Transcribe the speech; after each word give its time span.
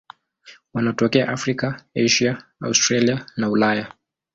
Wanatokea 0.73 1.29
Afrika, 1.29 1.85
Asia, 1.95 2.47
Australia 2.59 3.25
na 3.37 3.49
Ulaya. 3.49 3.93